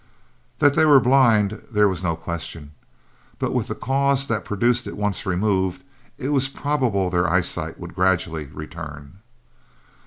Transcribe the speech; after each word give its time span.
That 0.57 0.73
they 0.73 0.83
were 0.83 0.99
blind 0.99 1.61
there 1.71 1.87
was 1.87 2.01
no 2.03 2.15
question, 2.15 2.71
but 3.37 3.53
with 3.53 3.67
the 3.67 3.75
causes 3.75 4.27
that 4.29 4.43
produced 4.43 4.87
it 4.87 4.97
once 4.97 5.27
removed, 5.27 5.83
it 6.17 6.29
was 6.29 6.47
probable 6.47 7.11
their 7.11 7.29
eyesight 7.29 7.79
would 7.79 7.93
gradually 7.93 8.47
return. 8.47 9.19